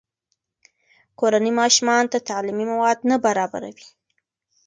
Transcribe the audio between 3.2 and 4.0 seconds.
برابروي.